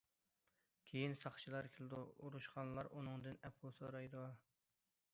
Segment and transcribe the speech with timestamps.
[0.91, 4.29] كېيىن ساقچىلار كېلىدۇ، ئۇرۇشقانلار ئۇنىڭدىن ئەپۇ سورايدۇ.